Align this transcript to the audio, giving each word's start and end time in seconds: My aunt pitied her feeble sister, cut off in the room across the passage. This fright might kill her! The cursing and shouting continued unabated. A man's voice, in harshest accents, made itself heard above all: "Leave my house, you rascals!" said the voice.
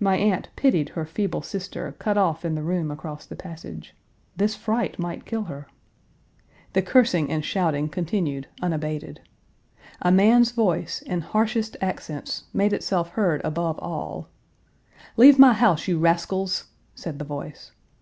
My 0.00 0.16
aunt 0.16 0.48
pitied 0.56 0.88
her 0.94 1.04
feeble 1.04 1.42
sister, 1.42 1.94
cut 1.98 2.16
off 2.16 2.42
in 2.42 2.54
the 2.54 2.62
room 2.62 2.90
across 2.90 3.26
the 3.26 3.36
passage. 3.36 3.94
This 4.34 4.54
fright 4.54 4.98
might 4.98 5.26
kill 5.26 5.42
her! 5.42 5.66
The 6.72 6.80
cursing 6.80 7.30
and 7.30 7.44
shouting 7.44 7.90
continued 7.90 8.46
unabated. 8.62 9.20
A 10.00 10.10
man's 10.10 10.52
voice, 10.52 11.02
in 11.02 11.20
harshest 11.20 11.76
accents, 11.82 12.44
made 12.54 12.72
itself 12.72 13.10
heard 13.10 13.42
above 13.44 13.78
all: 13.80 14.30
"Leave 15.18 15.38
my 15.38 15.52
house, 15.52 15.86
you 15.86 15.98
rascals!" 15.98 16.68
said 16.94 17.18
the 17.18 17.26
voice. 17.26 17.72